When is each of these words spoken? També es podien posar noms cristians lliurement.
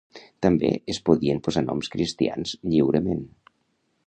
També 0.45 0.71
es 0.93 1.01
podien 1.09 1.43
posar 1.49 1.63
noms 1.67 1.93
cristians 1.97 2.57
lliurement. 2.73 3.23